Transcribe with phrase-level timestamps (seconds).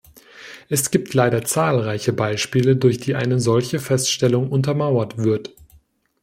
[0.67, 5.55] Es gibt leider zahlreiche Beispiele, durch die eine solche Feststellung untermauert wird.